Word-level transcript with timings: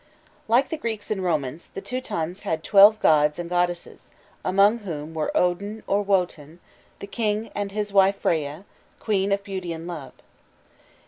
Like 0.47 0.69
the 0.69 0.77
Greeks 0.81 1.11
and 1.11 1.23
Romans, 1.23 1.67
the 1.75 1.79
Teutons 1.79 2.39
had 2.39 2.63
twelve 2.63 2.99
gods 2.99 3.37
and 3.37 3.47
goddesses, 3.47 4.09
among 4.43 4.79
whom 4.79 5.13
were 5.13 5.29
Odin 5.37 5.83
or 5.85 6.01
Wotan, 6.01 6.59
the 6.97 7.05
king, 7.05 7.51
and 7.53 7.71
his 7.71 7.93
wife 7.93 8.15
Freya, 8.15 8.65
queen 8.99 9.31
of 9.31 9.43
beauty 9.43 9.71
and 9.71 9.85
love. 9.85 10.13